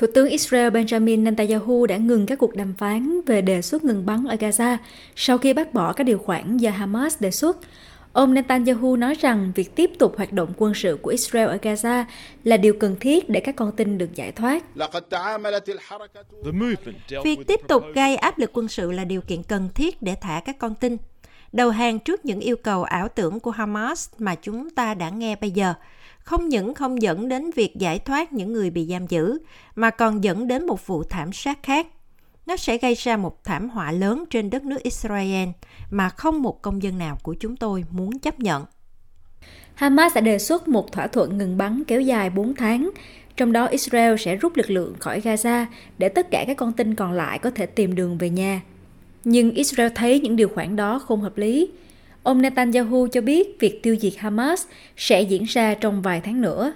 [0.00, 4.06] Thủ tướng Israel Benjamin Netanyahu đã ngừng các cuộc đàm phán về đề xuất ngừng
[4.06, 4.76] bắn ở Gaza
[5.16, 7.56] sau khi bác bỏ các điều khoản do Hamas đề xuất.
[8.12, 12.04] Ông Netanyahu nói rằng việc tiếp tục hoạt động quân sự của Israel ở Gaza
[12.44, 14.64] là điều cần thiết để các con tin được giải thoát.
[17.24, 20.40] Việc tiếp tục gây áp lực quân sự là điều kiện cần thiết để thả
[20.44, 20.96] các con tin.
[21.52, 25.36] Đầu hàng trước những yêu cầu ảo tưởng của Hamas mà chúng ta đã nghe
[25.36, 25.74] bây giờ–
[26.30, 29.38] không những không dẫn đến việc giải thoát những người bị giam giữ,
[29.74, 31.86] mà còn dẫn đến một vụ thảm sát khác.
[32.46, 35.48] Nó sẽ gây ra một thảm họa lớn trên đất nước Israel
[35.90, 38.64] mà không một công dân nào của chúng tôi muốn chấp nhận.
[39.74, 42.90] Hamas đã đề xuất một thỏa thuận ngừng bắn kéo dài 4 tháng,
[43.36, 45.64] trong đó Israel sẽ rút lực lượng khỏi Gaza
[45.98, 48.60] để tất cả các con tin còn lại có thể tìm đường về nhà.
[49.24, 51.68] Nhưng Israel thấy những điều khoản đó không hợp lý
[52.22, 54.66] Ông Netanyahu cho biết việc tiêu diệt Hamas
[54.96, 56.72] sẽ diễn ra trong vài tháng nữa.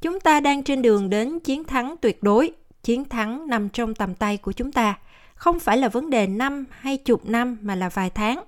[0.00, 2.52] Chúng ta đang trên đường đến chiến thắng tuyệt đối.
[2.82, 4.98] Chiến thắng nằm trong tầm tay của chúng ta.
[5.34, 8.44] Không phải là vấn đề năm hay chục năm mà là vài tháng.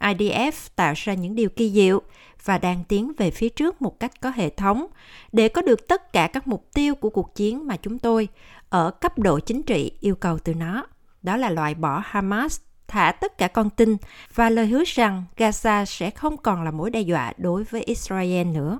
[0.00, 2.02] IDF tạo ra những điều kỳ diệu
[2.44, 4.86] và đang tiến về phía trước một cách có hệ thống
[5.32, 8.28] để có được tất cả các mục tiêu của cuộc chiến mà chúng tôi
[8.68, 10.86] ở cấp độ chính trị yêu cầu từ nó.
[11.22, 13.96] Đó là loại bỏ Hamas thả tất cả con tin
[14.34, 18.46] và lời hứa rằng Gaza sẽ không còn là mối đe dọa đối với Israel
[18.46, 18.78] nữa.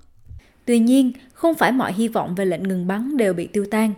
[0.64, 3.92] Tuy nhiên, không phải mọi hy vọng về lệnh ngừng bắn đều bị tiêu tan.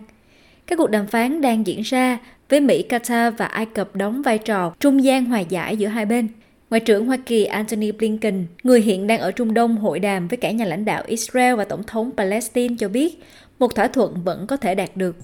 [0.67, 2.17] Các cuộc đàm phán đang diễn ra
[2.49, 6.05] với Mỹ, Qatar và Ai Cập đóng vai trò trung gian hòa giải giữa hai
[6.05, 6.27] bên.
[6.69, 10.37] Ngoại trưởng Hoa Kỳ Antony Blinken, người hiện đang ở Trung Đông hội đàm với
[10.37, 13.23] cả nhà lãnh đạo Israel và Tổng thống Palestine cho biết
[13.59, 15.15] một thỏa thuận vẫn có thể đạt được.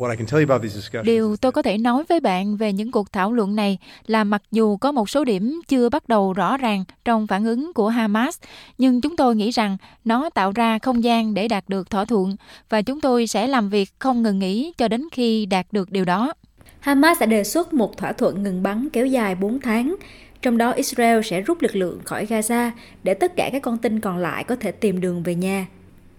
[1.03, 4.41] Điều tôi có thể nói với bạn về những cuộc thảo luận này là mặc
[4.51, 8.39] dù có một số điểm chưa bắt đầu rõ ràng trong phản ứng của Hamas,
[8.77, 12.35] nhưng chúng tôi nghĩ rằng nó tạo ra không gian để đạt được thỏa thuận
[12.69, 16.05] và chúng tôi sẽ làm việc không ngừng nghỉ cho đến khi đạt được điều
[16.05, 16.33] đó.
[16.79, 19.95] Hamas đã đề xuất một thỏa thuận ngừng bắn kéo dài 4 tháng,
[20.41, 22.71] trong đó Israel sẽ rút lực lượng khỏi Gaza
[23.03, 25.65] để tất cả các con tin còn lại có thể tìm đường về nhà.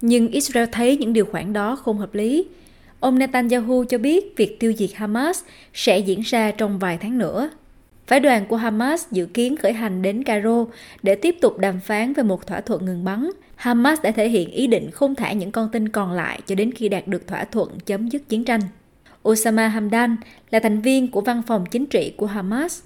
[0.02, 2.44] Nhưng Israel thấy những điều khoản đó không hợp lý.
[3.00, 5.42] Ông Netanyahu cho biết việc tiêu diệt Hamas
[5.74, 7.50] sẽ diễn ra trong vài tháng nữa.
[8.06, 10.66] Phái đoàn của Hamas dự kiến khởi hành đến Cairo
[11.02, 13.30] để tiếp tục đàm phán về một thỏa thuận ngừng bắn.
[13.56, 16.72] Hamas đã thể hiện ý định không thả những con tin còn lại cho đến
[16.72, 18.60] khi đạt được thỏa thuận chấm dứt chiến tranh.
[19.28, 20.16] Osama Hamdan
[20.50, 22.80] là thành viên của văn phòng chính trị của Hamas.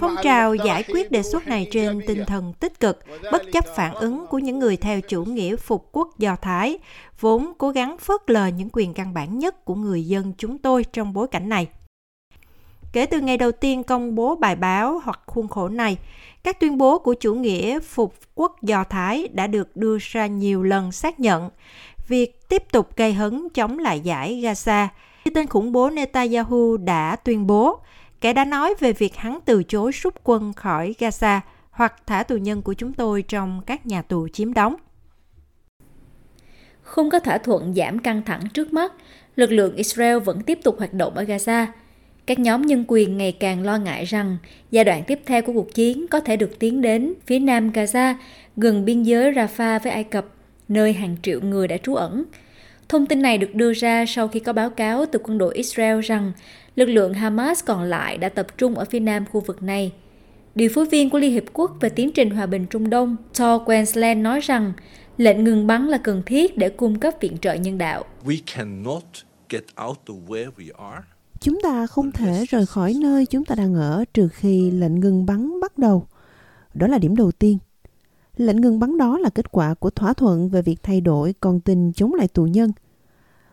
[0.00, 3.94] Phong trào giải quyết đề xuất này trên tinh thần tích cực, bất chấp phản
[3.94, 6.78] ứng của những người theo chủ nghĩa phục quốc Do Thái,
[7.20, 10.84] vốn cố gắng phớt lờ những quyền căn bản nhất của người dân chúng tôi
[10.84, 11.66] trong bối cảnh này.
[12.92, 15.96] Kể từ ngày đầu tiên công bố bài báo hoặc khuôn khổ này,
[16.42, 20.62] các tuyên bố của chủ nghĩa phục quốc Do Thái đã được đưa ra nhiều
[20.62, 21.50] lần xác nhận
[22.08, 24.86] việc tiếp tục gây hấn chống lại giải Gaza.
[25.34, 27.80] Tên khủng bố Netanyahu đã tuyên bố
[28.20, 31.40] Kẻ đã nói về việc hắn từ chối rút quân khỏi Gaza
[31.70, 34.74] hoặc thả tù nhân của chúng tôi trong các nhà tù chiếm đóng.
[36.82, 38.92] Không có thỏa thuận giảm căng thẳng trước mắt,
[39.36, 41.66] lực lượng Israel vẫn tiếp tục hoạt động ở Gaza.
[42.26, 44.36] Các nhóm nhân quyền ngày càng lo ngại rằng
[44.70, 48.14] giai đoạn tiếp theo của cuộc chiến có thể được tiến đến phía nam Gaza,
[48.56, 50.26] gần biên giới Rafah với Ai Cập,
[50.68, 52.24] nơi hàng triệu người đã trú ẩn.
[52.88, 56.00] Thông tin này được đưa ra sau khi có báo cáo từ quân đội Israel
[56.00, 56.32] rằng
[56.76, 59.92] lực lượng Hamas còn lại đã tập trung ở phía nam khu vực này.
[60.54, 63.62] Điều phối viên của Liên Hiệp Quốc về tiến trình hòa bình Trung Đông, Thor
[63.66, 64.72] Quensland nói rằng
[65.16, 68.04] lệnh ngừng bắn là cần thiết để cung cấp viện trợ nhân đạo.
[71.40, 75.26] Chúng ta không thể rời khỏi nơi chúng ta đang ở trừ khi lệnh ngừng
[75.26, 76.06] bắn bắt đầu.
[76.74, 77.58] Đó là điểm đầu tiên.
[78.38, 81.60] Lệnh ngừng bắn đó là kết quả của thỏa thuận về việc thay đổi con
[81.60, 82.72] tin chống lại tù nhân–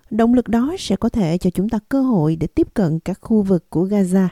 [0.09, 3.17] Động lực đó sẽ có thể cho chúng ta cơ hội để tiếp cận các
[3.21, 4.27] khu vực của Gaza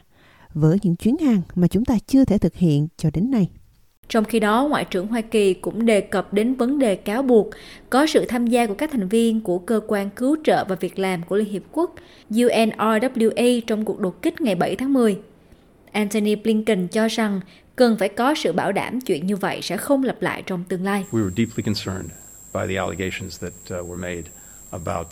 [0.53, 3.49] với những chuyến hàng mà chúng ta chưa thể thực hiện cho đến nay.
[4.09, 7.49] Trong khi đó, Ngoại trưởng Hoa Kỳ cũng đề cập đến vấn đề cáo buộc
[7.89, 10.99] có sự tham gia của các thành viên của Cơ quan Cứu trợ và Việc
[10.99, 11.95] làm của Liên Hiệp Quốc
[12.29, 15.17] UNRWA trong cuộc đột kích ngày 7 tháng 10.
[15.91, 17.41] Antony Blinken cho rằng
[17.75, 20.83] cần phải có sự bảo đảm chuyện như vậy sẽ không lặp lại trong tương
[20.83, 21.05] lai.
[21.11, 22.11] We were deeply concerned
[22.53, 24.23] by the allegations that uh, were made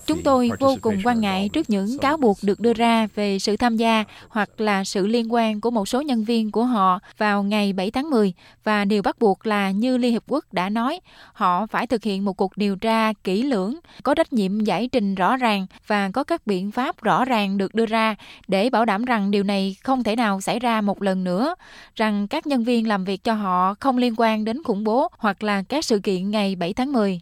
[0.05, 3.57] Chúng tôi vô cùng quan ngại trước những cáo buộc được đưa ra về sự
[3.57, 7.43] tham gia hoặc là sự liên quan của một số nhân viên của họ vào
[7.43, 10.99] ngày 7 tháng 10 và điều bắt buộc là như Liên Hiệp Quốc đã nói,
[11.33, 15.15] họ phải thực hiện một cuộc điều tra kỹ lưỡng, có trách nhiệm giải trình
[15.15, 18.15] rõ ràng và có các biện pháp rõ ràng được đưa ra
[18.47, 21.55] để bảo đảm rằng điều này không thể nào xảy ra một lần nữa,
[21.95, 25.43] rằng các nhân viên làm việc cho họ không liên quan đến khủng bố hoặc
[25.43, 27.21] là các sự kiện ngày 7 tháng 10.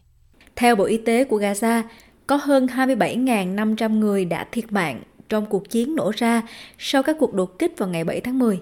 [0.56, 1.84] Theo Bộ Y tế của Gaza,
[2.30, 6.42] có hơn 27.500 người đã thiệt mạng trong cuộc chiến nổ ra
[6.78, 8.60] sau các cuộc đột kích vào ngày 7 tháng 10.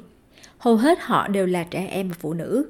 [0.57, 2.69] Hầu hết họ đều là trẻ em và phụ nữ.